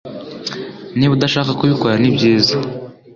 [0.97, 2.55] Niba udashaka kubikora nibyiza